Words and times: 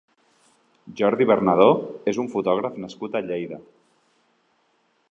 Jordi 1.01 1.27
Bernadó 1.31 1.67
és 2.13 2.21
un 2.25 2.33
fotògraf 2.33 2.81
nascut 2.87 3.21
a 3.21 3.23
Lleida. 3.31 3.63